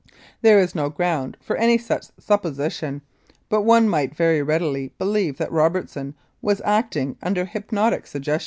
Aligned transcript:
There 0.41 0.57
is 0.57 0.73
no 0.73 0.89
ground 0.89 1.37
for 1.41 1.55
any 1.57 1.77
such 1.77 2.07
supposition, 2.17 3.03
but 3.49 3.61
one 3.61 3.87
might 3.87 4.15
very 4.15 4.41
readily 4.41 4.95
believe 4.97 5.37
that 5.37 5.51
Robertson 5.51 6.15
was 6.41 6.59
acting 6.65 7.19
under 7.21 7.45
hypnotic 7.45 8.07
suggestion. 8.07 8.39